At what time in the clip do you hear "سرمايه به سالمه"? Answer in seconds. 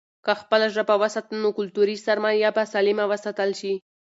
2.05-3.05